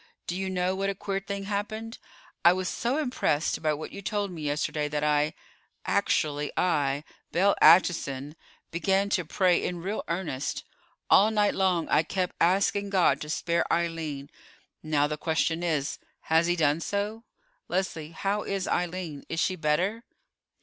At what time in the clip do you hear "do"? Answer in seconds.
0.25-0.35